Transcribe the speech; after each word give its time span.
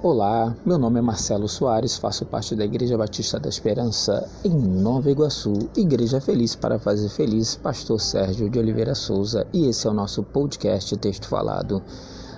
Olá, 0.00 0.54
meu 0.64 0.78
nome 0.78 1.00
é 1.00 1.02
Marcelo 1.02 1.48
Soares, 1.48 1.96
faço 1.96 2.24
parte 2.24 2.54
da 2.54 2.64
Igreja 2.64 2.96
Batista 2.96 3.40
da 3.40 3.48
Esperança 3.48 4.30
em 4.44 4.56
Nova 4.56 5.10
Iguaçu, 5.10 5.52
Igreja 5.76 6.20
Feliz 6.20 6.54
para 6.54 6.78
Fazer 6.78 7.08
Feliz, 7.08 7.56
Pastor 7.56 8.00
Sérgio 8.00 8.48
de 8.48 8.60
Oliveira 8.60 8.94
Souza, 8.94 9.44
e 9.52 9.66
esse 9.66 9.88
é 9.88 9.90
o 9.90 9.92
nosso 9.92 10.22
podcast 10.22 10.96
Texto 10.98 11.26
Falado 11.26 11.82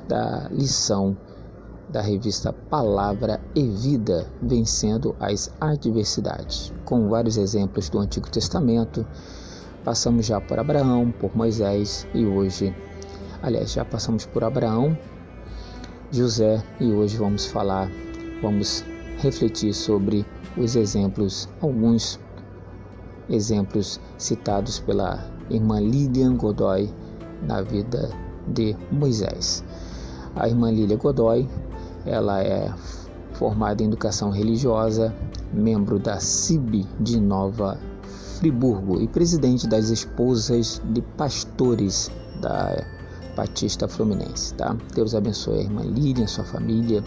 da 0.08 0.48
lição 0.50 1.14
da 1.90 2.00
revista 2.00 2.50
Palavra 2.50 3.38
e 3.54 3.68
Vida, 3.68 4.26
vencendo 4.40 5.14
as 5.20 5.52
adversidades, 5.60 6.72
com 6.86 7.10
vários 7.10 7.36
exemplos 7.36 7.90
do 7.90 7.98
Antigo 7.98 8.30
Testamento. 8.30 9.06
Passamos 9.84 10.24
já 10.24 10.40
por 10.40 10.58
Abraão, 10.58 11.12
por 11.12 11.36
Moisés 11.36 12.06
e 12.14 12.24
hoje, 12.24 12.74
aliás, 13.42 13.70
já 13.70 13.84
passamos 13.84 14.24
por 14.24 14.44
Abraão, 14.44 14.96
José 16.12 16.60
e 16.80 16.90
hoje 16.90 17.16
vamos 17.16 17.46
falar, 17.46 17.88
vamos 18.42 18.84
refletir 19.18 19.72
sobre 19.72 20.26
os 20.56 20.74
exemplos, 20.74 21.48
alguns 21.60 22.18
exemplos 23.28 24.00
citados 24.18 24.80
pela 24.80 25.24
irmã 25.48 25.78
Lilian 25.78 26.36
Godoy 26.36 26.92
na 27.46 27.62
vida 27.62 28.10
de 28.48 28.76
Moisés. 28.90 29.62
A 30.34 30.48
irmã 30.48 30.72
Lilian 30.72 30.98
Godoy, 30.98 31.48
ela 32.04 32.42
é 32.42 32.74
formada 33.34 33.80
em 33.80 33.86
educação 33.86 34.30
religiosa, 34.30 35.14
membro 35.52 36.00
da 36.00 36.18
CIB 36.18 36.88
de 36.98 37.20
Nova 37.20 37.78
Friburgo 38.40 39.00
e 39.00 39.06
presidente 39.06 39.68
das 39.68 39.90
esposas 39.90 40.82
de 40.86 41.02
pastores 41.02 42.10
da 42.40 42.84
Batista 43.36 43.88
Fluminense, 43.88 44.54
tá? 44.54 44.76
Deus 44.94 45.14
abençoe 45.14 45.58
a 45.58 45.62
irmã 45.62 45.82
Lídia, 45.82 46.26
sua 46.26 46.44
família 46.44 47.02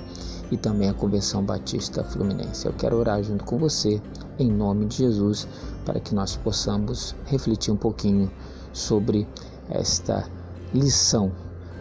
e 0.51 0.57
também 0.57 0.89
a 0.89 0.93
Convenção 0.93 1.43
Batista 1.43 2.03
Fluminense. 2.03 2.65
Eu 2.65 2.73
quero 2.73 2.97
orar 2.97 3.23
junto 3.23 3.43
com 3.43 3.57
você 3.57 4.01
em 4.39 4.51
nome 4.51 4.85
de 4.85 4.97
Jesus 4.97 5.47
para 5.85 5.99
que 5.99 6.13
nós 6.15 6.35
possamos 6.35 7.15
refletir 7.25 7.71
um 7.71 7.77
pouquinho 7.77 8.31
sobre 8.71 9.27
esta 9.69 10.27
lição 10.73 11.31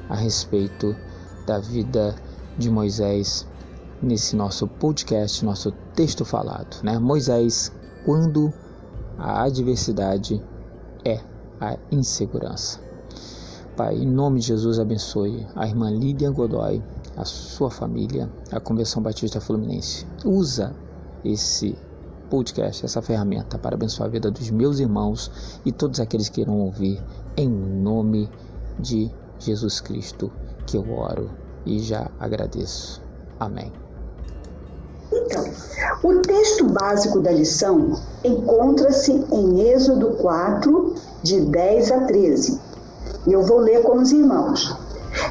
a 0.08 0.16
respeito 0.16 0.94
da 1.46 1.58
vida 1.58 2.14
de 2.58 2.70
Moisés 2.70 3.46
nesse 4.02 4.36
nosso 4.36 4.66
podcast, 4.66 5.44
nosso 5.44 5.72
texto 5.94 6.24
falado, 6.24 6.82
né? 6.82 6.98
Moisés, 6.98 7.72
quando 8.04 8.52
a 9.16 9.44
adversidade 9.44 10.42
é 11.04 11.20
a 11.60 11.78
insegurança. 11.90 12.91
Pai, 13.76 13.96
em 13.96 14.06
nome 14.06 14.38
de 14.40 14.48
Jesus, 14.48 14.78
abençoe 14.78 15.46
a 15.56 15.66
irmã 15.66 15.90
Lídia 15.90 16.30
Godoy, 16.30 16.82
a 17.16 17.24
sua 17.24 17.70
família, 17.70 18.30
a 18.50 18.60
Convenção 18.60 19.02
Batista 19.02 19.40
Fluminense. 19.40 20.06
Usa 20.26 20.76
esse 21.24 21.74
podcast, 22.28 22.84
essa 22.84 23.00
ferramenta 23.00 23.56
para 23.56 23.74
abençoar 23.74 24.10
a 24.10 24.12
vida 24.12 24.30
dos 24.30 24.50
meus 24.50 24.78
irmãos 24.78 25.58
e 25.64 25.72
todos 25.72 26.00
aqueles 26.00 26.28
que 26.28 26.42
irão 26.42 26.60
ouvir 26.60 27.02
em 27.34 27.48
nome 27.48 28.28
de 28.78 29.10
Jesus 29.38 29.80
Cristo 29.80 30.30
que 30.66 30.76
eu 30.76 30.92
oro 30.92 31.30
e 31.64 31.78
já 31.78 32.10
agradeço. 32.20 33.00
Amém. 33.40 33.72
Então, 35.10 35.44
o 36.02 36.20
texto 36.20 36.66
básico 36.68 37.20
da 37.20 37.32
lição 37.32 37.98
encontra-se 38.22 39.12
em 39.12 39.60
Êxodo 39.60 40.10
4, 40.18 40.94
de 41.22 41.40
10 41.40 41.90
a 41.90 42.00
13 42.04 42.71
e 43.26 43.32
eu 43.32 43.42
vou 43.42 43.58
ler 43.58 43.82
com 43.82 43.98
os 43.98 44.12
irmãos. 44.12 44.76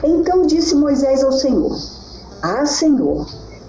Então 0.04 0.46
disse 0.46 0.76
Moisés 0.76 1.24
ao 1.24 1.32
Senhor: 1.32 1.76
Ah, 2.42 2.66
Senhor, 2.66 3.26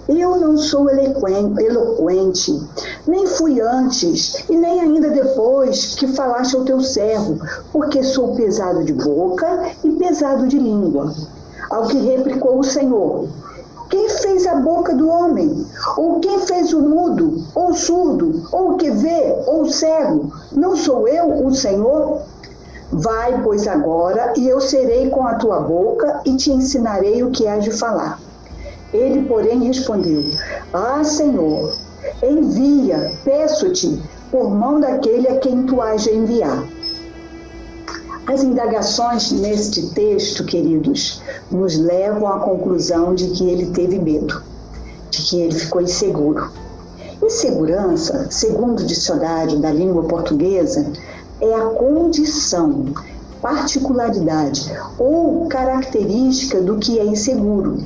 eu 0.07 0.37
não 0.37 0.57
sou 0.57 0.89
eloquente, 0.89 2.61
nem 3.07 3.25
fui 3.25 3.61
antes 3.61 4.35
e 4.49 4.55
nem 4.55 4.81
ainda 4.81 5.09
depois 5.09 5.95
que 5.95 6.07
falaste 6.07 6.55
ao 6.55 6.65
teu 6.65 6.81
servo, 6.81 7.39
porque 7.71 8.03
sou 8.03 8.35
pesado 8.35 8.83
de 8.83 8.93
boca 8.93 9.71
e 9.83 9.91
pesado 9.91 10.47
de 10.47 10.59
língua. 10.59 11.13
Ao 11.69 11.87
que 11.87 11.97
replicou 11.97 12.59
o 12.59 12.63
Senhor: 12.63 13.27
Quem 13.89 14.09
fez 14.09 14.45
a 14.45 14.55
boca 14.55 14.93
do 14.93 15.07
homem? 15.07 15.65
Ou 15.95 16.19
quem 16.19 16.39
fez 16.41 16.73
o 16.73 16.81
mudo, 16.81 17.41
ou 17.55 17.73
surdo, 17.73 18.43
ou 18.51 18.73
o 18.73 18.77
que 18.77 18.91
vê, 18.91 19.35
ou 19.47 19.69
cego? 19.69 20.33
Não 20.51 20.75
sou 20.75 21.07
eu 21.07 21.45
o 21.45 21.55
Senhor? 21.55 22.21
Vai, 22.95 23.41
pois, 23.41 23.67
agora, 23.67 24.33
e 24.37 24.47
eu 24.47 24.61
serei 24.61 25.09
com 25.09 25.25
a 25.25 25.33
tua 25.33 25.59
boca 25.59 26.21
e 26.25 26.35
te 26.35 26.51
ensinarei 26.51 27.23
o 27.23 27.31
que 27.31 27.47
hás 27.47 27.63
de 27.63 27.71
falar. 27.71 28.19
Ele, 28.93 29.23
porém, 29.27 29.63
respondeu: 29.63 30.23
Ah, 30.71 31.03
Senhor, 31.03 31.73
envia, 32.21 33.11
peço-te, 33.25 33.99
por 34.29 34.51
mão 34.51 34.79
daquele 34.79 35.27
a 35.27 35.37
quem 35.37 35.63
tu 35.63 35.81
hás 35.81 36.03
de 36.03 36.11
enviar. 36.11 36.63
As 38.27 38.43
indagações 38.43 39.31
neste 39.31 39.89
texto, 39.89 40.45
queridos, 40.45 41.19
nos 41.49 41.75
levam 41.75 42.27
à 42.27 42.39
conclusão 42.39 43.15
de 43.15 43.29
que 43.31 43.43
ele 43.49 43.71
teve 43.71 43.97
medo, 43.97 44.43
de 45.09 45.23
que 45.23 45.41
ele 45.41 45.57
ficou 45.57 45.81
inseguro. 45.81 46.47
Insegurança, 47.23 48.27
segundo 48.29 48.81
o 48.81 48.85
dicionário 48.85 49.57
da 49.57 49.71
língua 49.71 50.03
portuguesa, 50.03 50.85
é 51.43 51.55
a 51.55 51.65
condição, 51.65 52.85
particularidade 53.41 54.71
ou 54.97 55.45
característica 55.47 56.61
do 56.61 56.77
que 56.77 56.97
é 56.97 57.05
inseguro. 57.05 57.83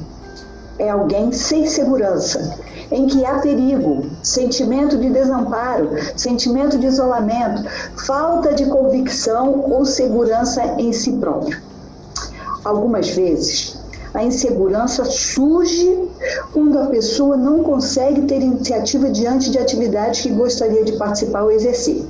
É 0.77 0.91
alguém 0.91 1.31
sem 1.31 1.65
segurança, 1.65 2.55
em 2.91 3.07
que 3.07 3.25
há 3.25 3.39
perigo, 3.39 4.05
sentimento 4.21 4.95
de 4.95 5.09
desamparo, 5.09 5.89
sentimento 6.15 6.77
de 6.77 6.85
isolamento, 6.85 7.63
falta 8.05 8.53
de 8.53 8.67
convicção 8.67 9.65
ou 9.71 9.83
segurança 9.85 10.63
em 10.77 10.93
si 10.93 11.13
próprio. 11.13 11.59
Algumas 12.63 13.09
vezes, 13.09 13.75
a 14.13 14.23
insegurança 14.23 15.03
surge 15.03 16.09
quando 16.53 16.77
a 16.77 16.85
pessoa 16.85 17.35
não 17.35 17.63
consegue 17.63 18.21
ter 18.21 18.39
iniciativa 18.39 19.09
diante 19.09 19.49
de 19.49 19.57
atividades 19.57 20.21
que 20.21 20.29
gostaria 20.29 20.83
de 20.83 20.91
participar 20.91 21.41
ou 21.41 21.51
exercer. 21.51 22.05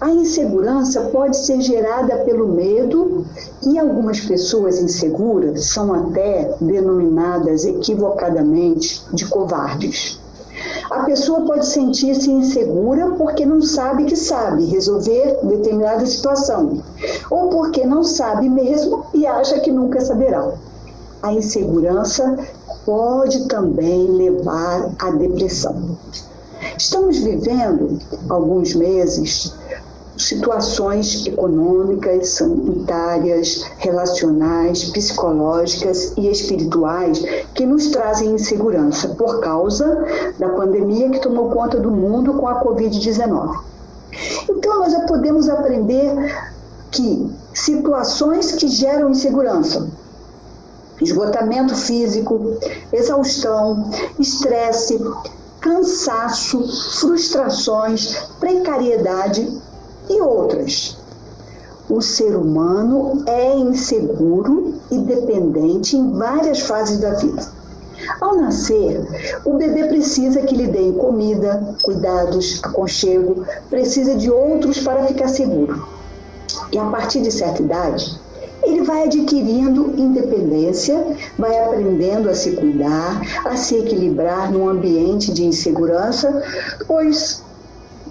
A 0.00 0.10
insegurança 0.10 1.00
pode 1.12 1.36
ser 1.36 1.60
gerada 1.60 2.18
pelo 2.18 2.46
medo 2.48 3.26
e 3.62 3.78
algumas 3.78 4.20
pessoas 4.20 4.80
inseguras 4.80 5.66
são 5.66 5.92
até 5.92 6.54
denominadas 6.60 7.64
equivocadamente 7.64 9.02
de 9.12 9.26
covardes. 9.26 10.20
A 10.90 11.02
pessoa 11.02 11.42
pode 11.42 11.66
sentir-se 11.66 12.30
insegura 12.30 13.10
porque 13.12 13.44
não 13.44 13.60
sabe 13.60 14.04
que 14.04 14.16
sabe 14.16 14.64
resolver 14.66 15.38
determinada 15.42 16.06
situação, 16.06 16.82
ou 17.30 17.48
porque 17.48 17.84
não 17.84 18.04
sabe 18.04 18.48
mesmo 18.48 19.04
e 19.12 19.26
acha 19.26 19.58
que 19.60 19.72
nunca 19.72 20.00
saberá. 20.00 20.52
A 21.22 21.32
insegurança 21.32 22.38
pode 22.84 23.46
também 23.48 24.06
levar 24.10 24.90
à 24.98 25.10
depressão. 25.10 25.96
Estamos 26.78 27.18
vivendo 27.18 27.98
alguns 28.28 28.74
meses 28.74 29.54
situações 30.16 31.26
econômicas, 31.26 32.30
sanitárias, 32.30 33.62
relacionais, 33.78 34.84
psicológicas 34.84 36.12
e 36.16 36.28
espirituais 36.28 37.22
que 37.54 37.66
nos 37.66 37.88
trazem 37.88 38.30
insegurança 38.30 39.08
por 39.08 39.40
causa 39.40 40.04
da 40.38 40.48
pandemia 40.50 41.10
que 41.10 41.20
tomou 41.20 41.50
conta 41.50 41.78
do 41.78 41.90
mundo 41.90 42.34
com 42.34 42.48
a 42.48 42.62
Covid-19. 42.62 43.60
Então, 44.48 44.78
nós 44.80 44.92
já 44.92 45.00
podemos 45.00 45.48
aprender 45.48 46.14
que 46.90 47.30
situações 47.52 48.52
que 48.52 48.68
geram 48.68 49.10
insegurança, 49.10 49.88
esgotamento 51.00 51.74
físico, 51.74 52.56
exaustão, 52.92 53.90
estresse, 54.18 54.98
cansaço, 55.60 56.66
frustrações, 56.98 58.16
precariedade 58.38 59.48
e 60.08 60.20
outras. 60.20 60.96
O 61.88 62.02
ser 62.02 62.36
humano 62.36 63.22
é 63.26 63.56
inseguro 63.56 64.74
e 64.90 64.98
dependente 64.98 65.96
em 65.96 66.12
várias 66.12 66.60
fases 66.60 66.98
da 66.98 67.10
vida. 67.10 67.56
Ao 68.20 68.36
nascer, 68.36 69.40
o 69.44 69.54
bebê 69.54 69.84
precisa 69.84 70.42
que 70.42 70.56
lhe 70.56 70.66
deem 70.66 70.92
comida, 70.92 71.76
cuidados, 71.82 72.60
aconchego, 72.62 73.44
precisa 73.70 74.14
de 74.14 74.30
outros 74.30 74.78
para 74.80 75.06
ficar 75.06 75.28
seguro. 75.28 75.86
E 76.72 76.78
a 76.78 76.84
partir 76.86 77.20
de 77.22 77.30
certa 77.30 77.62
idade, 77.62 78.18
ele 78.62 78.82
vai 78.82 79.04
adquirindo 79.04 79.92
independência, 79.96 81.16
vai 81.38 81.58
aprendendo 81.62 82.28
a 82.28 82.34
se 82.34 82.52
cuidar, 82.52 83.20
a 83.44 83.56
se 83.56 83.76
equilibrar 83.76 84.50
num 84.52 84.68
ambiente 84.68 85.32
de 85.32 85.44
insegurança, 85.44 86.42
pois 86.86 87.42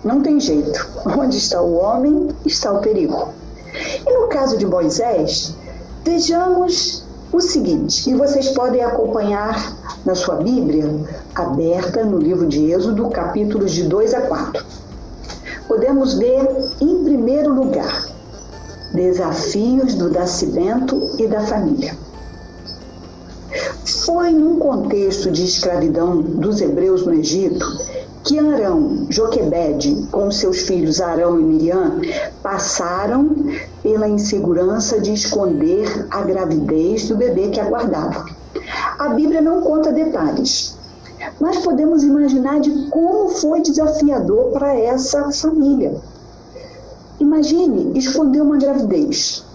não 0.03 0.21
tem 0.21 0.39
jeito. 0.39 0.87
Onde 1.17 1.37
está 1.37 1.61
o 1.61 1.75
homem, 1.75 2.29
está 2.45 2.71
o 2.71 2.79
perigo. 2.79 3.29
E 4.05 4.13
no 4.13 4.27
caso 4.27 4.57
de 4.57 4.65
Moisés, 4.65 5.53
vejamos 6.03 7.03
o 7.31 7.41
seguinte, 7.41 8.09
e 8.09 8.13
vocês 8.13 8.49
podem 8.49 8.81
acompanhar 8.81 9.75
na 10.05 10.15
sua 10.15 10.35
Bíblia, 10.35 10.89
aberta 11.33 12.05
no 12.05 12.17
livro 12.17 12.47
de 12.47 12.71
Êxodo, 12.71 13.09
capítulos 13.09 13.71
de 13.71 13.83
2 13.83 14.13
a 14.13 14.21
4. 14.21 14.65
Podemos 15.67 16.13
ver, 16.13 16.47
em 16.79 17.03
primeiro 17.03 17.53
lugar, 17.53 18.04
desafios 18.95 19.95
do 19.95 20.09
nascimento 20.09 21.15
e 21.19 21.27
da 21.27 21.41
família. 21.41 21.95
Foi 24.05 24.31
num 24.31 24.57
contexto 24.57 25.29
de 25.29 25.43
escravidão 25.43 26.21
dos 26.21 26.61
hebreus 26.61 27.05
no 27.05 27.13
Egito 27.13 27.65
que 28.25 28.39
Arão, 28.39 29.05
Joquebede, 29.07 30.07
com 30.11 30.31
seus 30.31 30.61
filhos 30.61 30.99
Arão 30.99 31.39
e 31.39 31.43
Miriam, 31.43 32.01
passaram 32.41 33.35
pela 33.83 34.09
insegurança 34.09 34.99
de 34.99 35.13
esconder 35.13 36.07
a 36.09 36.21
gravidez 36.23 37.07
do 37.07 37.15
bebê 37.15 37.49
que 37.49 37.59
aguardava. 37.59 38.25
A 38.97 39.09
Bíblia 39.09 39.41
não 39.41 39.61
conta 39.61 39.91
detalhes, 39.91 40.75
mas 41.39 41.57
podemos 41.57 42.03
imaginar 42.03 42.59
de 42.59 42.89
como 42.89 43.29
foi 43.29 43.61
desafiador 43.61 44.51
para 44.51 44.73
essa 44.75 45.31
família. 45.31 45.93
Imagine 47.19 47.97
esconder 47.97 48.41
uma 48.41 48.57
gravidez. 48.57 49.45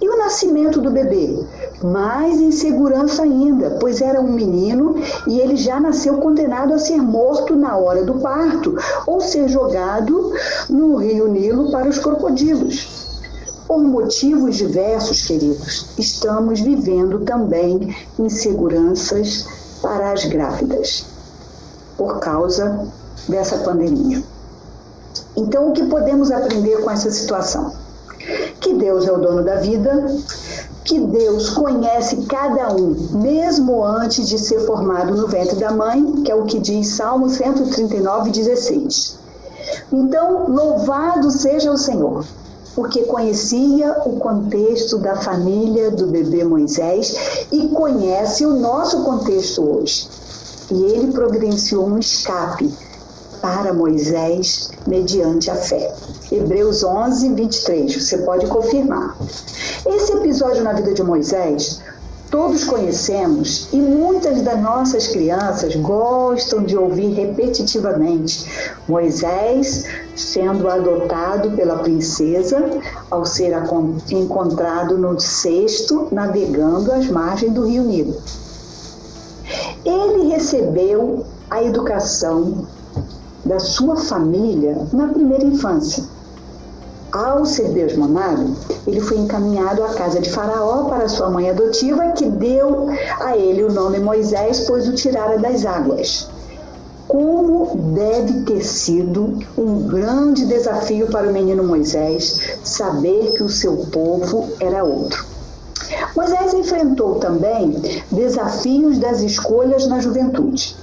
E 0.00 0.08
o 0.08 0.16
nascimento 0.16 0.80
do 0.80 0.90
bebê? 0.90 1.44
Mais 1.82 2.40
insegurança 2.40 3.22
ainda, 3.22 3.76
pois 3.78 4.00
era 4.00 4.18
um 4.18 4.32
menino 4.32 4.96
e 5.26 5.38
ele 5.38 5.56
já 5.56 5.78
nasceu 5.78 6.16
condenado 6.16 6.72
a 6.72 6.78
ser 6.78 6.96
morto 6.96 7.54
na 7.54 7.76
hora 7.76 8.02
do 8.02 8.14
parto 8.14 8.74
ou 9.06 9.20
ser 9.20 9.46
jogado 9.48 10.32
no 10.70 10.96
rio 10.96 11.28
Nilo 11.28 11.70
para 11.70 11.88
os 11.88 11.98
crocodilos. 11.98 13.20
Por 13.66 13.82
motivos 13.82 14.56
diversos, 14.56 15.26
queridos, 15.26 15.86
estamos 15.98 16.60
vivendo 16.60 17.20
também 17.20 17.94
inseguranças 18.18 19.46
para 19.82 20.12
as 20.12 20.24
grávidas 20.24 21.04
por 21.98 22.18
causa 22.20 22.88
dessa 23.28 23.58
pandemia. 23.58 24.22
Então, 25.36 25.70
o 25.70 25.72
que 25.72 25.84
podemos 25.84 26.30
aprender 26.30 26.82
com 26.82 26.90
essa 26.90 27.10
situação? 27.10 27.72
Que 28.60 28.74
Deus 28.74 29.06
é 29.06 29.12
o 29.12 29.18
dono 29.18 29.42
da 29.42 29.56
vida, 29.56 30.06
que 30.84 30.98
Deus 30.98 31.50
conhece 31.50 32.22
cada 32.26 32.74
um, 32.74 32.94
mesmo 33.12 33.84
antes 33.84 34.28
de 34.28 34.38
ser 34.38 34.60
formado 34.60 35.14
no 35.14 35.28
ventre 35.28 35.56
da 35.56 35.70
mãe, 35.70 36.22
que 36.24 36.30
é 36.30 36.34
o 36.34 36.44
que 36.44 36.58
diz 36.58 36.88
Salmo 36.88 37.28
139, 37.28 38.30
16. 38.30 39.18
Então, 39.92 40.50
louvado 40.50 41.30
seja 41.30 41.70
o 41.70 41.76
Senhor, 41.76 42.24
porque 42.74 43.02
conhecia 43.04 44.02
o 44.04 44.18
contexto 44.18 44.98
da 44.98 45.16
família 45.16 45.90
do 45.90 46.06
bebê 46.06 46.44
Moisés 46.44 47.46
e 47.52 47.68
conhece 47.68 48.44
o 48.44 48.54
nosso 48.54 49.02
contexto 49.04 49.62
hoje. 49.62 50.08
E 50.70 50.82
ele 50.84 51.12
providenciou 51.12 51.86
um 51.86 51.98
escape 51.98 52.72
para 53.40 53.72
Moisés 53.72 54.70
mediante 54.86 55.50
a 55.50 55.54
fé. 55.54 55.94
Hebreus 56.30 56.82
11, 56.84 57.28
23, 57.34 57.94
você 58.02 58.18
pode 58.18 58.46
confirmar. 58.46 59.16
Esse 59.86 60.12
episódio 60.12 60.62
na 60.62 60.72
vida 60.72 60.94
de 60.94 61.02
Moisés 61.02 61.80
todos 62.30 62.62
conhecemos 62.62 63.68
e 63.72 63.76
muitas 63.76 64.40
das 64.42 64.60
nossas 64.60 65.08
crianças 65.08 65.74
gostam 65.74 66.62
de 66.62 66.76
ouvir 66.76 67.12
repetitivamente 67.12 68.46
Moisés 68.86 69.84
sendo 70.14 70.68
adotado 70.68 71.50
pela 71.56 71.78
princesa 71.78 72.62
ao 73.10 73.26
ser 73.26 73.52
encontrado 74.12 74.96
no 74.96 75.18
cesto 75.18 76.06
navegando 76.12 76.92
às 76.92 77.08
margens 77.08 77.52
do 77.52 77.66
rio 77.66 77.82
Nilo. 77.82 78.16
Ele 79.84 80.28
recebeu 80.28 81.26
a 81.50 81.64
educação 81.64 82.64
da 83.44 83.58
sua 83.58 83.96
família 83.96 84.76
na 84.92 85.08
primeira 85.08 85.44
infância. 85.44 86.04
Ao 87.12 87.44
ser 87.44 87.70
desmamado, 87.70 88.54
ele 88.86 89.00
foi 89.00 89.18
encaminhado 89.18 89.82
à 89.82 89.88
casa 89.94 90.20
de 90.20 90.30
Faraó 90.30 90.84
para 90.84 91.08
sua 91.08 91.28
mãe 91.28 91.50
adotiva, 91.50 92.12
que 92.12 92.26
deu 92.26 92.88
a 93.18 93.36
ele 93.36 93.64
o 93.64 93.72
nome 93.72 93.98
Moisés, 93.98 94.60
pois 94.60 94.86
o 94.86 94.92
tirara 94.92 95.36
das 95.36 95.66
águas. 95.66 96.28
Como 97.08 97.94
deve 97.94 98.42
ter 98.42 98.62
sido 98.64 99.40
um 99.58 99.88
grande 99.88 100.46
desafio 100.46 101.08
para 101.08 101.28
o 101.28 101.32
menino 101.32 101.64
Moisés 101.64 102.58
saber 102.62 103.32
que 103.32 103.42
o 103.42 103.48
seu 103.48 103.76
povo 103.90 104.48
era 104.60 104.84
outro. 104.84 105.26
Moisés 106.14 106.54
enfrentou 106.54 107.16
também 107.16 107.76
desafios 108.12 108.98
das 108.98 109.20
escolhas 109.20 109.88
na 109.88 109.98
juventude 109.98 110.76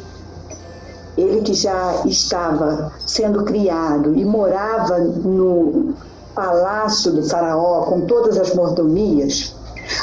ele 1.17 1.41
que 1.41 1.53
já 1.53 2.03
estava 2.05 2.91
sendo 3.05 3.43
criado 3.43 4.15
e 4.15 4.23
morava 4.23 4.99
no 4.99 5.95
palácio 6.35 7.11
do 7.11 7.23
faraó 7.23 7.81
com 7.85 8.01
todas 8.01 8.37
as 8.37 8.53
mordomias, 8.53 9.55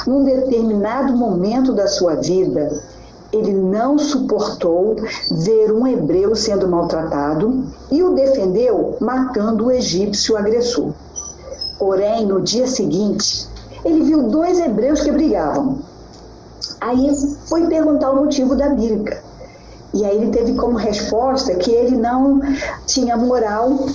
num 0.07 0.25
determinado 0.25 1.17
momento 1.17 1.73
da 1.73 1.87
sua 1.87 2.17
vida, 2.17 2.83
ele 3.33 3.53
não 3.53 3.99
suportou 3.99 4.97
ver 5.31 5.73
um 5.73 5.87
hebreu 5.87 6.35
sendo 6.35 6.69
maltratado 6.69 7.65
e 7.91 8.03
o 8.03 8.15
defendeu 8.15 8.97
matando 9.01 9.67
o 9.67 9.73
egípcio 9.73 10.37
agressor. 10.37 10.93
Porém, 11.79 12.27
no 12.27 12.41
dia 12.41 12.67
seguinte, 12.67 13.49
ele 13.85 14.03
viu 14.03 14.25
dois 14.25 14.59
hebreus 14.59 15.03
que 15.03 15.11
brigavam. 15.11 15.79
Aí 16.81 17.11
foi 17.47 17.67
perguntar 17.67 18.11
o 18.11 18.17
motivo 18.17 18.55
da 18.55 18.69
briga. 18.69 19.23
E 19.95 20.05
aí 20.05 20.17
ele 20.17 20.31
teve 20.33 20.55
como 20.55 20.77
resposta 20.77 21.55
que 21.55 21.71
ele 21.71 21.97
não 21.97 22.41
tinha 22.85 23.17
moral 23.17 23.87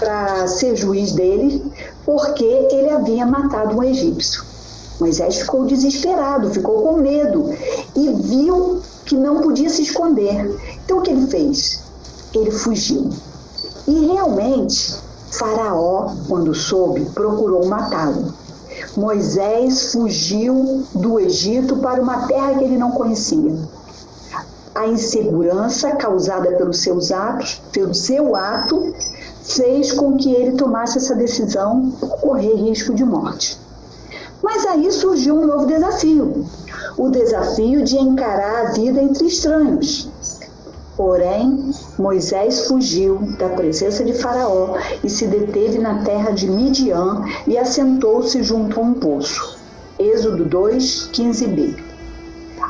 para 0.00 0.48
ser 0.48 0.74
juiz 0.74 1.12
dele, 1.12 1.72
porque 2.04 2.44
ele 2.44 2.90
havia 2.90 3.24
matado 3.24 3.76
um 3.76 3.82
egípcio. 3.82 4.44
Moisés 4.98 5.36
ficou 5.36 5.64
desesperado, 5.64 6.50
ficou 6.50 6.82
com 6.82 6.96
medo 6.96 7.54
e 7.94 8.08
viu 8.08 8.80
que 9.04 9.14
não 9.14 9.40
podia 9.40 9.68
se 9.68 9.82
esconder. 9.82 10.58
Então 10.84 10.98
o 10.98 11.02
que 11.02 11.12
ele 11.12 11.28
fez? 11.28 11.80
Ele 12.34 12.50
fugiu. 12.50 13.10
E 13.86 14.06
realmente, 14.06 14.96
Faraó, 15.30 16.10
quando 16.26 16.52
soube, 16.54 17.04
procurou 17.14 17.66
matá-lo. 17.66 18.34
Moisés 18.96 19.92
fugiu 19.92 20.84
do 20.92 21.20
Egito 21.20 21.76
para 21.76 22.02
uma 22.02 22.26
terra 22.26 22.54
que 22.54 22.64
ele 22.64 22.76
não 22.76 22.90
conhecia 22.90 23.54
a 24.76 24.86
insegurança 24.86 25.92
causada 25.92 26.52
pelos 26.52 26.80
seus 26.80 27.10
atos, 27.10 27.62
pelo 27.72 27.94
seu 27.94 28.36
ato, 28.36 28.94
fez 29.42 29.92
com 29.92 30.16
que 30.16 30.32
ele 30.32 30.56
tomasse 30.56 30.98
essa 30.98 31.14
decisão 31.14 31.90
por 31.98 32.20
correr 32.20 32.54
risco 32.54 32.92
de 32.94 33.04
morte. 33.04 33.58
Mas 34.42 34.66
aí 34.66 34.92
surgiu 34.92 35.34
um 35.34 35.46
novo 35.46 35.66
desafio, 35.66 36.44
o 36.96 37.08
desafio 37.08 37.82
de 37.82 37.96
encarar 37.96 38.66
a 38.66 38.70
vida 38.72 39.02
entre 39.02 39.26
estranhos. 39.26 40.08
Porém, 40.96 41.70
Moisés 41.98 42.66
fugiu 42.66 43.18
da 43.38 43.50
presença 43.50 44.04
de 44.04 44.14
Faraó 44.14 44.78
e 45.04 45.10
se 45.10 45.26
deteve 45.26 45.78
na 45.78 46.02
terra 46.04 46.30
de 46.30 46.48
Midian 46.50 47.22
e 47.46 47.58
assentou-se 47.58 48.42
junto 48.42 48.80
a 48.80 48.82
um 48.82 48.94
poço. 48.94 49.58
Êxodo 49.98 50.44
2, 50.44 51.10
15b. 51.12 51.85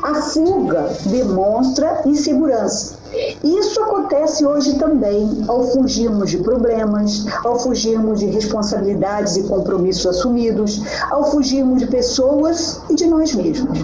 A 0.06 0.14
fuga 0.14 0.88
demonstra 1.06 2.02
insegurança. 2.06 2.94
Isso 3.42 3.82
acontece 3.82 4.46
hoje 4.46 4.78
também 4.78 5.44
ao 5.48 5.64
fugirmos 5.64 6.30
de 6.30 6.38
problemas, 6.38 7.26
ao 7.44 7.58
fugirmos 7.58 8.20
de 8.20 8.26
responsabilidades 8.26 9.36
e 9.36 9.42
compromissos 9.42 10.06
assumidos, 10.06 10.80
ao 11.10 11.28
fugirmos 11.32 11.80
de 11.80 11.88
pessoas 11.88 12.80
e 12.88 12.94
de 12.94 13.04
nós 13.06 13.34
mesmos. 13.34 13.80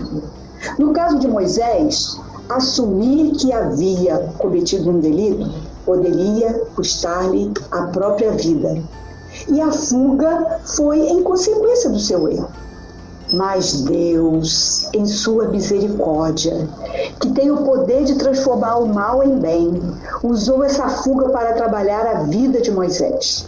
No 0.79 0.93
caso 0.93 1.19
de 1.19 1.27
Moisés, 1.27 2.17
assumir 2.49 3.33
que 3.33 3.53
havia 3.53 4.33
cometido 4.39 4.91
um 4.91 5.01
delito 5.01 5.51
poderia 5.85 6.53
custar-lhe 6.77 7.53
a 7.69 7.83
própria 7.89 8.31
vida. 8.31 8.81
E 9.49 9.61
a 9.61 9.73
fuga 9.73 10.61
foi 10.65 11.01
em 11.01 11.21
consequência 11.25 11.91
do 11.91 11.99
seu 11.99 12.29
erro. 12.29 12.49
Mas 13.33 13.81
Deus, 13.81 14.89
em 14.93 15.07
sua 15.07 15.49
misericórdia, 15.49 16.69
que 17.19 17.31
tem 17.31 17.51
o 17.51 17.65
poder 17.65 18.05
de 18.05 18.17
transformar 18.17 18.77
o 18.77 18.87
mal 18.87 19.23
em 19.23 19.39
bem, 19.39 19.81
usou 20.23 20.63
essa 20.63 20.87
fuga 20.89 21.31
para 21.31 21.55
trabalhar 21.55 22.07
a 22.07 22.23
vida 22.25 22.61
de 22.61 22.71
Moisés. 22.71 23.47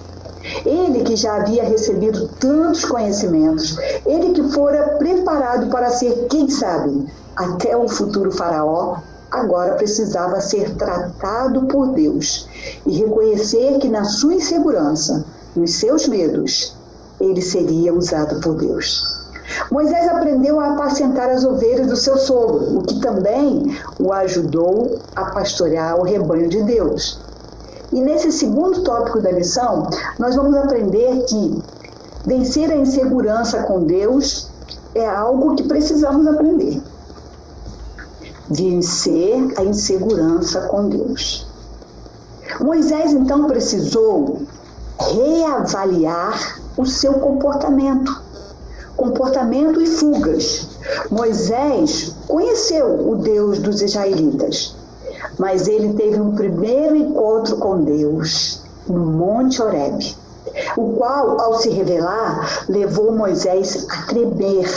Ele 0.64 1.02
que 1.04 1.16
já 1.16 1.36
havia 1.36 1.64
recebido 1.64 2.28
tantos 2.40 2.86
conhecimentos, 2.86 3.76
ele 4.06 4.32
que 4.32 4.54
fora 4.54 4.96
preparado 4.96 5.68
para 5.68 5.90
ser, 5.90 6.28
quem 6.30 6.48
sabe, 6.48 7.06
até 7.36 7.76
o 7.76 7.86
futuro 7.86 8.32
faraó, 8.32 8.96
agora 9.30 9.74
precisava 9.74 10.40
ser 10.40 10.76
tratado 10.76 11.66
por 11.66 11.88
Deus 11.88 12.48
e 12.86 12.96
reconhecer 12.96 13.78
que 13.78 13.88
na 13.88 14.04
sua 14.04 14.34
insegurança, 14.34 15.26
nos 15.54 15.74
seus 15.74 16.08
medos, 16.08 16.74
ele 17.20 17.42
seria 17.42 17.92
usado 17.92 18.40
por 18.40 18.54
Deus. 18.54 19.23
Moisés 19.70 20.08
aprendeu 20.08 20.58
a 20.58 20.72
apacentar 20.72 21.28
as 21.30 21.44
ovelhas 21.44 21.86
do 21.86 21.96
seu 21.96 22.16
sogro, 22.16 22.78
o 22.78 22.82
que 22.82 22.98
também 23.00 23.76
o 23.98 24.12
ajudou 24.12 24.98
a 25.14 25.26
pastorear 25.26 25.98
o 25.98 26.02
rebanho 26.02 26.48
de 26.48 26.62
Deus. 26.62 27.20
E 27.92 28.00
nesse 28.00 28.32
segundo 28.32 28.82
tópico 28.82 29.20
da 29.20 29.30
lição, 29.30 29.88
nós 30.18 30.34
vamos 30.34 30.56
aprender 30.56 31.24
que 31.24 31.62
vencer 32.26 32.70
a 32.70 32.76
insegurança 32.76 33.62
com 33.64 33.84
Deus 33.84 34.48
é 34.94 35.06
algo 35.06 35.54
que 35.54 35.64
precisamos 35.64 36.26
aprender. 36.26 36.82
Vencer 38.48 39.54
a 39.56 39.64
insegurança 39.64 40.62
com 40.62 40.88
Deus. 40.88 41.46
Moisés 42.60 43.12
então 43.12 43.46
precisou 43.46 44.42
reavaliar 44.98 46.60
o 46.76 46.86
seu 46.86 47.14
comportamento 47.14 48.23
comportamento 48.96 49.80
e 49.80 49.86
fugas. 49.86 50.68
Moisés 51.10 52.14
conheceu 52.26 53.08
o 53.08 53.16
Deus 53.16 53.58
dos 53.58 53.82
israelitas, 53.82 54.76
mas 55.38 55.68
ele 55.68 55.94
teve 55.94 56.20
um 56.20 56.34
primeiro 56.34 56.96
encontro 56.96 57.56
com 57.56 57.82
Deus 57.82 58.62
no 58.86 59.06
Monte 59.06 59.62
Horebe, 59.62 60.16
o 60.76 60.92
qual, 60.94 61.40
ao 61.40 61.58
se 61.58 61.70
revelar, 61.70 62.64
levou 62.68 63.12
Moisés 63.12 63.86
a 63.88 64.02
tremer, 64.06 64.68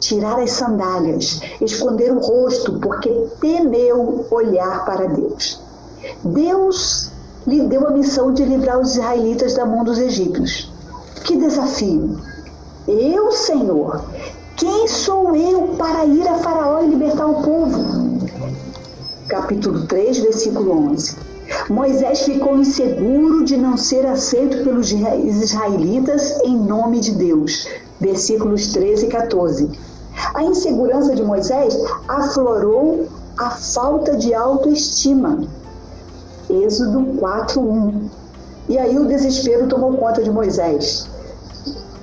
tirar 0.00 0.40
as 0.40 0.52
sandálias, 0.52 1.40
esconder 1.60 2.12
o 2.12 2.18
rosto, 2.18 2.78
porque 2.80 3.10
temeu 3.40 4.26
olhar 4.30 4.84
para 4.84 5.06
Deus. 5.06 5.60
Deus 6.22 7.10
lhe 7.46 7.62
deu 7.62 7.86
a 7.86 7.90
missão 7.90 8.32
de 8.32 8.44
livrar 8.44 8.78
os 8.78 8.96
israelitas 8.96 9.54
da 9.54 9.64
mão 9.64 9.84
dos 9.84 9.98
egípcios. 9.98 10.72
Que 11.24 11.36
desafio! 11.36 12.18
Eu, 12.86 13.32
Senhor, 13.32 14.04
quem 14.56 14.86
sou 14.86 15.34
eu 15.34 15.68
para 15.78 16.04
ir 16.04 16.28
a 16.28 16.34
Faraó 16.34 16.82
e 16.82 16.88
libertar 16.88 17.26
o 17.26 17.42
povo? 17.42 18.18
Capítulo 19.26 19.86
3, 19.86 20.18
versículo 20.18 20.90
11. 20.90 21.16
Moisés 21.70 22.20
ficou 22.20 22.58
inseguro 22.58 23.42
de 23.42 23.56
não 23.56 23.78
ser 23.78 24.04
aceito 24.04 24.62
pelos 24.62 24.92
israelitas 24.92 26.38
em 26.42 26.58
nome 26.58 27.00
de 27.00 27.12
Deus. 27.12 27.66
Versículos 27.98 28.70
13 28.74 29.06
e 29.06 29.08
14. 29.08 29.70
A 30.34 30.42
insegurança 30.44 31.14
de 31.14 31.22
Moisés 31.22 31.74
aflorou 32.06 33.06
a 33.38 33.48
falta 33.48 34.14
de 34.14 34.34
autoestima. 34.34 35.42
Êxodo 36.50 37.18
4:1. 37.18 38.10
E 38.68 38.76
aí 38.76 38.98
o 38.98 39.06
desespero 39.06 39.68
tomou 39.68 39.96
conta 39.96 40.22
de 40.22 40.30
Moisés 40.30 41.13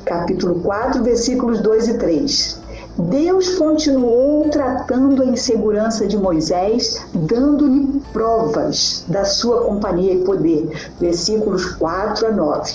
capítulo 0.05 0.61
4, 0.61 1.03
versículos 1.03 1.59
2 1.61 1.87
e 1.87 1.93
3. 1.97 2.61
Deus 2.97 3.55
continuou 3.55 4.49
tratando 4.49 5.23
a 5.23 5.25
insegurança 5.25 6.05
de 6.05 6.17
Moisés, 6.17 7.01
dando-lhe 7.13 8.01
provas 8.11 9.05
da 9.07 9.23
sua 9.23 9.63
companhia 9.63 10.13
e 10.13 10.23
poder. 10.23 10.91
Versículos 10.99 11.65
4 11.75 12.27
a 12.27 12.31
9. 12.31 12.73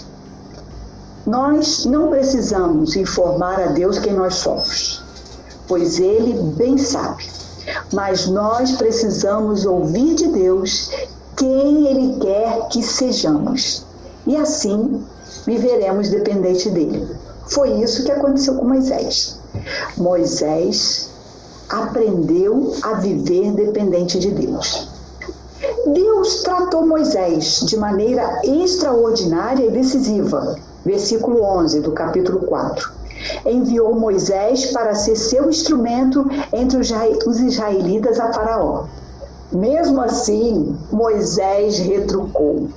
Nós 1.26 1.85
não 1.85 2.09
precisamos 2.09 2.97
informar 2.97 3.61
a 3.61 3.66
Deus 3.66 3.99
quem 3.99 4.14
nós 4.14 4.37
somos, 4.37 5.02
pois 5.68 5.99
Ele 5.99 6.40
bem 6.54 6.78
sabe. 6.78 7.25
Mas 7.92 8.26
nós 8.26 8.73
precisamos 8.73 9.66
ouvir 9.66 10.14
de 10.14 10.28
Deus 10.28 10.90
quem 11.37 11.88
Ele 11.88 12.18
quer 12.21 12.68
que 12.68 12.83
sejamos. 12.83 13.85
E 14.26 14.37
assim 14.37 15.04
viveremos 15.45 16.09
dependente 16.09 16.71
dele. 16.71 17.07
Foi 17.47 17.71
isso 17.81 18.05
que 18.05 18.12
aconteceu 18.12 18.55
com 18.55 18.64
Moisés. 18.64 19.38
Moisés 19.97 21.11
aprendeu 21.69 22.75
a 22.83 22.95
viver 22.95 23.52
dependente 23.52 24.19
de 24.19 24.31
Deus. 24.31 24.88
Deus 25.87 26.43
tratou 26.43 26.87
Moisés 26.87 27.61
de 27.66 27.76
maneira 27.76 28.40
extraordinária 28.45 29.64
e 29.64 29.71
decisiva. 29.71 30.57
Versículo 30.85 31.43
11 31.43 31.81
do 31.81 31.93
capítulo 31.93 32.40
4. 32.40 32.93
Enviou 33.45 33.95
Moisés 33.95 34.66
para 34.66 34.95
ser 34.95 35.16
seu 35.16 35.49
instrumento 35.49 36.28
entre 36.52 36.78
os 36.78 37.40
israelitas 37.40 38.21
a 38.21 38.33
Faraó. 38.33 38.85
Mesmo 39.50 40.00
assim, 40.00 40.76
Moisés 40.93 41.78
retrucou. 41.78 42.69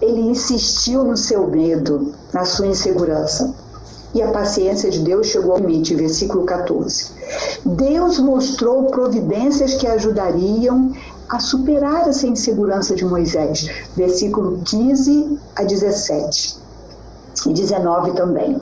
Ele 0.00 0.20
insistiu 0.20 1.04
no 1.04 1.16
seu 1.16 1.46
medo, 1.46 2.12
na 2.32 2.44
sua 2.44 2.66
insegurança. 2.66 3.54
E 4.14 4.22
a 4.22 4.30
paciência 4.30 4.90
de 4.90 5.00
Deus 5.00 5.26
chegou 5.26 5.52
ao 5.52 5.58
limite, 5.58 5.94
versículo 5.94 6.44
14. 6.44 7.12
Deus 7.64 8.18
mostrou 8.18 8.84
providências 8.84 9.74
que 9.74 9.86
ajudariam 9.86 10.92
a 11.28 11.38
superar 11.38 12.08
essa 12.08 12.26
insegurança 12.26 12.94
de 12.94 13.04
Moisés, 13.04 13.68
versículo 13.94 14.62
15 14.64 15.38
a 15.54 15.62
17 15.62 16.56
e 17.46 17.52
19 17.52 18.12
também. 18.12 18.58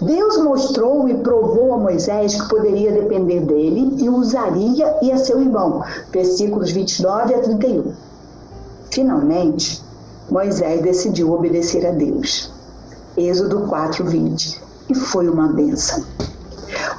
Deus 0.00 0.38
mostrou 0.38 1.08
e 1.08 1.14
provou 1.14 1.74
a 1.74 1.78
Moisés 1.78 2.40
que 2.40 2.48
poderia 2.48 2.92
depender 2.92 3.40
dele 3.40 3.96
e 3.98 4.08
usaria 4.08 4.96
e 5.02 5.10
a 5.10 5.18
seu 5.18 5.40
irmão, 5.40 5.82
versículos 6.12 6.70
29 6.70 7.34
a 7.34 7.40
31. 7.40 7.92
Finalmente, 8.90 9.82
Moisés 10.30 10.82
decidiu 10.82 11.32
obedecer 11.32 11.86
a 11.86 11.90
Deus. 11.90 12.50
Êxodo 13.16 13.66
4, 13.66 14.04
20 14.04 14.60
e 14.90 14.94
foi 14.94 15.26
uma 15.26 15.48
benção. 15.48 16.04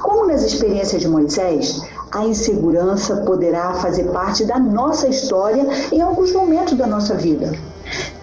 Como 0.02 0.26
nas 0.26 0.42
experiências 0.42 1.00
de 1.00 1.08
Moisés, 1.08 1.80
a 2.10 2.24
insegurança 2.24 3.16
poderá 3.18 3.74
fazer 3.74 4.04
parte 4.10 4.44
da 4.44 4.58
nossa 4.58 5.06
história 5.06 5.64
em 5.92 6.00
alguns 6.00 6.32
momentos 6.32 6.76
da 6.76 6.88
nossa 6.88 7.14
vida. 7.14 7.52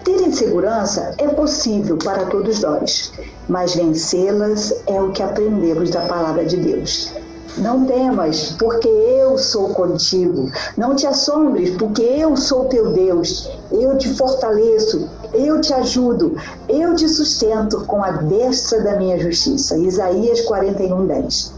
Ter 0.04 0.20
insegurança 0.20 1.14
é 1.16 1.28
possível 1.28 1.96
para 1.96 2.26
todos 2.26 2.60
nós, 2.60 3.12
mas 3.48 3.74
vencê-las 3.74 4.74
é 4.86 5.00
o 5.00 5.10
que 5.10 5.22
aprendemos 5.22 5.90
da 5.90 6.02
palavra 6.02 6.44
de 6.44 6.58
Deus. 6.58 7.12
Não 7.56 7.86
temas, 7.86 8.54
porque 8.58 8.88
eu 8.88 9.38
sou 9.38 9.70
contigo. 9.70 10.50
Não 10.76 10.94
te 10.94 11.06
assombres, 11.06 11.76
porque 11.76 12.02
eu 12.02 12.36
sou 12.36 12.66
teu 12.66 12.92
Deus. 12.92 13.50
Eu 13.72 13.96
te 13.96 14.08
fortaleço, 14.14 15.08
eu 15.32 15.60
te 15.60 15.72
ajudo, 15.72 16.36
eu 16.68 16.94
te 16.94 17.08
sustento 17.08 17.84
com 17.86 18.02
a 18.04 18.10
destra 18.10 18.80
da 18.82 18.96
minha 18.96 19.18
justiça. 19.18 19.76
Isaías 19.76 20.42
41, 20.42 21.06
10. 21.06 21.52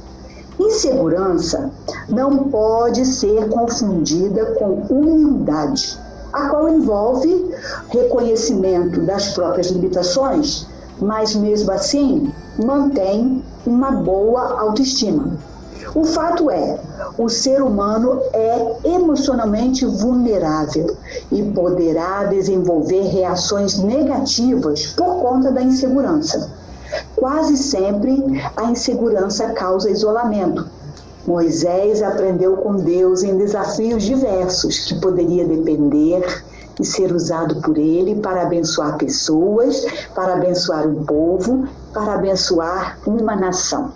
Insegurança 0.58 1.70
não 2.08 2.50
pode 2.50 3.04
ser 3.06 3.48
confundida 3.48 4.54
com 4.58 4.82
humildade, 4.90 5.98
a 6.32 6.48
qual 6.48 6.68
envolve 6.68 7.50
reconhecimento 7.88 9.00
das 9.00 9.30
próprias 9.30 9.68
limitações, 9.68 10.66
mas 11.00 11.34
mesmo 11.34 11.72
assim 11.72 12.30
mantém 12.62 13.42
uma 13.66 13.90
boa 13.90 14.60
autoestima. 14.60 15.38
O 15.94 16.04
fato 16.04 16.50
é, 16.50 16.78
o 17.16 17.28
ser 17.28 17.62
humano 17.62 18.20
é 18.32 18.76
emocionalmente 18.84 19.84
vulnerável 19.86 20.96
e 21.30 21.42
poderá 21.42 22.24
desenvolver 22.24 23.02
reações 23.02 23.78
negativas 23.78 24.86
por 24.88 25.20
conta 25.20 25.50
da 25.50 25.62
insegurança. 25.62 26.50
Quase 27.16 27.56
sempre 27.56 28.42
a 28.56 28.64
insegurança 28.64 29.50
causa 29.50 29.90
isolamento. 29.90 30.66
Moisés 31.26 32.02
aprendeu 32.02 32.56
com 32.56 32.76
Deus 32.76 33.22
em 33.22 33.36
desafios 33.36 34.02
diversos 34.02 34.86
que 34.86 35.00
poderia 35.00 35.46
depender 35.46 36.42
e 36.80 36.84
ser 36.84 37.12
usado 37.12 37.60
por 37.60 37.76
ele 37.76 38.16
para 38.16 38.42
abençoar 38.42 38.96
pessoas, 38.96 39.84
para 40.14 40.34
abençoar 40.34 40.86
um 40.86 41.04
povo, 41.04 41.68
para 41.92 42.14
abençoar 42.14 42.98
uma 43.06 43.36
nação. 43.36 43.92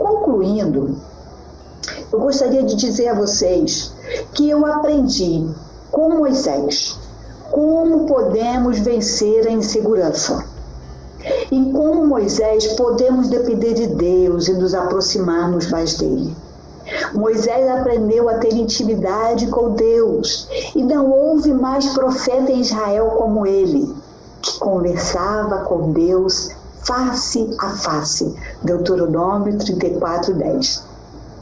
Concluindo, 0.00 0.96
eu 2.10 2.18
gostaria 2.18 2.62
de 2.62 2.74
dizer 2.74 3.08
a 3.08 3.14
vocês 3.14 3.92
que 4.32 4.48
eu 4.48 4.64
aprendi 4.64 5.46
com 5.92 6.08
Moisés 6.08 6.98
como 7.50 8.06
podemos 8.06 8.78
vencer 8.78 9.46
a 9.46 9.50
insegurança. 9.50 10.42
E 11.52 11.72
como 11.72 12.06
Moisés 12.06 12.68
podemos 12.68 13.28
depender 13.28 13.74
de 13.74 13.88
Deus 13.88 14.48
e 14.48 14.54
nos 14.54 14.72
aproximarmos 14.72 15.70
mais 15.70 15.98
dele. 15.98 16.34
Moisés 17.12 17.68
aprendeu 17.68 18.26
a 18.30 18.38
ter 18.38 18.54
intimidade 18.54 19.48
com 19.48 19.72
Deus 19.72 20.48
e 20.74 20.82
não 20.82 21.10
houve 21.12 21.52
mais 21.52 21.84
profeta 21.88 22.50
em 22.50 22.60
Israel 22.60 23.16
como 23.18 23.46
ele, 23.46 23.94
que 24.40 24.58
conversava 24.58 25.58
com 25.58 25.92
Deus 25.92 26.58
face 26.82 27.48
a 27.58 27.70
face. 27.70 28.34
Deuteronômio 28.62 29.58
34, 29.58 30.34
10. 30.34 30.82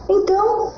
Então, 0.09 0.73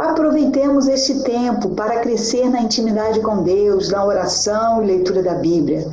Aproveitemos 0.00 0.88
este 0.88 1.20
tempo 1.20 1.74
para 1.74 2.00
crescer 2.00 2.48
na 2.48 2.62
intimidade 2.62 3.20
com 3.20 3.42
Deus, 3.42 3.90
na 3.90 4.02
oração 4.02 4.82
e 4.82 4.86
leitura 4.86 5.22
da 5.22 5.34
Bíblia. 5.34 5.86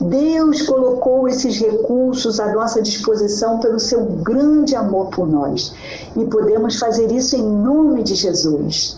Deus 0.00 0.62
colocou 0.62 1.26
esses 1.26 1.58
recursos 1.58 2.38
à 2.38 2.52
nossa 2.52 2.80
disposição 2.80 3.58
pelo 3.58 3.80
seu 3.80 4.04
grande 4.04 4.76
amor 4.76 5.08
por 5.08 5.26
nós 5.26 5.74
e 6.16 6.24
podemos 6.26 6.78
fazer 6.78 7.10
isso 7.10 7.34
em 7.34 7.42
nome 7.42 8.04
de 8.04 8.14
Jesus. 8.14 8.96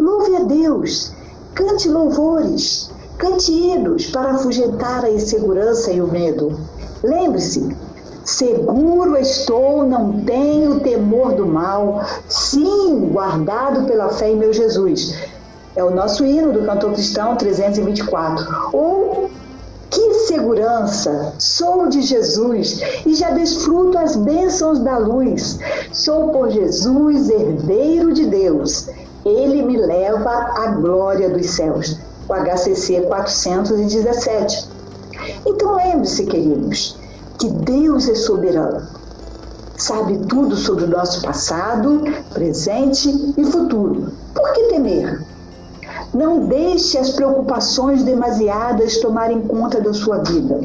Louve 0.00 0.36
a 0.36 0.40
Deus, 0.44 1.12
cante 1.54 1.86
louvores, 1.90 2.90
cante 3.18 3.52
hinos 3.52 4.06
para 4.06 4.30
afugentar 4.30 5.04
a 5.04 5.10
insegurança 5.10 5.92
e 5.92 6.00
o 6.00 6.06
medo. 6.06 6.58
Lembre-se, 7.02 7.76
Seguro 8.28 9.16
estou, 9.16 9.86
não 9.86 10.20
tenho 10.20 10.80
temor 10.80 11.32
do 11.32 11.46
mal, 11.46 12.04
sim, 12.28 13.08
guardado 13.10 13.86
pela 13.86 14.10
fé 14.10 14.28
em 14.28 14.36
meu 14.36 14.52
Jesus. 14.52 15.14
É 15.74 15.82
o 15.82 15.94
nosso 15.94 16.26
hino 16.26 16.52
do 16.52 16.62
cantor 16.66 16.92
cristão 16.92 17.36
324. 17.36 18.68
Ou 18.74 19.30
que 19.88 20.12
segurança! 20.26 21.32
Sou 21.38 21.88
de 21.88 22.02
Jesus 22.02 22.82
e 23.06 23.14
já 23.14 23.30
desfruto 23.30 23.96
as 23.96 24.14
bênçãos 24.14 24.78
da 24.78 24.98
luz. 24.98 25.58
Sou 25.90 26.28
por 26.28 26.50
Jesus 26.50 27.30
herdeiro 27.30 28.12
de 28.12 28.26
Deus. 28.26 28.90
Ele 29.24 29.62
me 29.62 29.78
leva 29.78 30.30
à 30.30 30.66
glória 30.72 31.30
dos 31.30 31.48
céus. 31.48 31.96
O 32.28 32.34
HCC 32.34 33.00
417. 33.06 34.68
Então 35.46 35.76
lembre-se, 35.76 36.26
queridos, 36.26 36.97
que 37.38 37.48
Deus 37.48 38.08
é 38.08 38.14
soberano. 38.14 38.86
Sabe 39.76 40.18
tudo 40.26 40.56
sobre 40.56 40.84
o 40.84 40.88
nosso 40.88 41.22
passado, 41.22 42.02
presente 42.34 43.08
e 43.36 43.44
futuro. 43.44 44.12
Por 44.34 44.52
que 44.52 44.64
temer? 44.64 45.24
Não 46.12 46.46
deixe 46.46 46.98
as 46.98 47.10
preocupações 47.10 48.02
demasiadas 48.02 48.98
tomarem 48.98 49.40
conta 49.42 49.80
da 49.80 49.94
sua 49.94 50.18
vida. 50.18 50.60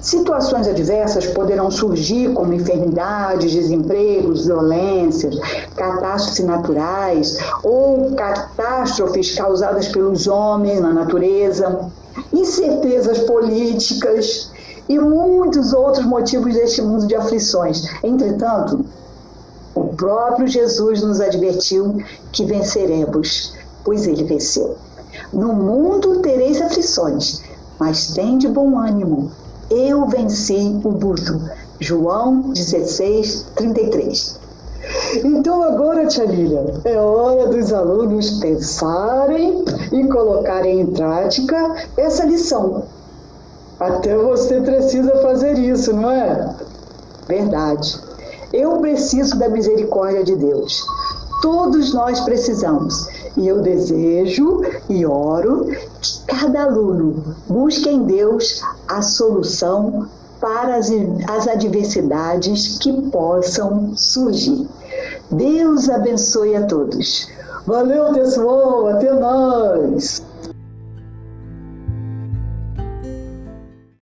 Situações 0.00 0.66
adversas 0.66 1.26
poderão 1.26 1.70
surgir, 1.70 2.32
como 2.32 2.54
enfermidades, 2.54 3.52
desempregos, 3.52 4.46
violências, 4.46 5.36
catástrofes 5.76 6.44
naturais 6.46 7.36
ou 7.62 8.12
catástrofes 8.14 9.34
causadas 9.34 9.88
pelos 9.88 10.26
homens 10.26 10.80
na 10.80 10.92
natureza, 10.92 11.90
incertezas 12.32 13.18
políticas, 13.20 14.49
e 14.90 14.98
muitos 14.98 15.72
outros 15.72 16.04
motivos 16.04 16.52
deste 16.52 16.82
mundo 16.82 17.06
de 17.06 17.14
aflições. 17.14 17.84
Entretanto, 18.02 18.84
o 19.72 19.84
próprio 19.94 20.48
Jesus 20.48 21.00
nos 21.00 21.20
advertiu 21.20 22.02
que 22.32 22.44
venceremos, 22.44 23.54
pois 23.84 24.08
ele 24.08 24.24
venceu. 24.24 24.76
No 25.32 25.52
mundo 25.52 26.18
tereis 26.22 26.60
aflições, 26.60 27.40
mas 27.78 28.08
tem 28.08 28.36
de 28.36 28.48
bom 28.48 28.76
ânimo. 28.76 29.30
Eu 29.70 30.08
venci 30.08 30.80
o 30.82 30.90
mundo. 30.90 31.48
João 31.78 32.50
16, 32.50 33.46
33. 33.54 34.40
Então 35.22 35.62
agora, 35.62 36.06
Tia 36.06 36.24
Lília, 36.24 36.64
é 36.84 36.98
hora 36.98 37.46
dos 37.46 37.72
alunos 37.72 38.40
pensarem 38.40 39.64
e 39.92 40.04
colocarem 40.08 40.80
em 40.80 40.86
prática 40.86 41.76
essa 41.96 42.24
lição 42.24 42.82
até 43.80 44.14
você 44.14 44.60
precisa 44.60 45.16
fazer 45.22 45.58
isso, 45.58 45.94
não 45.94 46.10
é? 46.10 46.54
Verdade. 47.26 47.98
Eu 48.52 48.76
preciso 48.78 49.38
da 49.38 49.48
misericórdia 49.48 50.22
de 50.22 50.36
Deus. 50.36 50.84
Todos 51.40 51.94
nós 51.94 52.20
precisamos. 52.20 53.08
E 53.36 53.48
eu 53.48 53.62
desejo 53.62 54.60
e 54.88 55.06
oro 55.06 55.66
que 56.00 56.26
cada 56.26 56.64
aluno 56.64 57.36
busque 57.48 57.88
em 57.88 58.02
Deus 58.02 58.62
a 58.86 59.00
solução 59.00 60.06
para 60.40 60.76
as, 60.76 60.90
as 61.28 61.48
adversidades 61.48 62.76
que 62.78 62.92
possam 63.10 63.96
surgir. 63.96 64.68
Deus 65.30 65.88
abençoe 65.88 66.56
a 66.56 66.66
todos. 66.66 67.28
Valeu, 67.66 68.12
pessoal. 68.12 68.88
Até 68.88 69.12
mais. 69.12 70.22